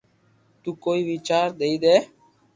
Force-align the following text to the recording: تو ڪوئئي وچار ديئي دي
تو 0.61 0.69
ڪوئئي 0.83 1.01
وچار 1.09 1.47
ديئي 1.59 1.75
دي 1.83 1.95